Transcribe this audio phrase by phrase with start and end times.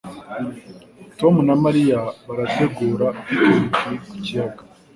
[1.19, 4.61] Tom na Mariya barategura picnic ku kiyaga.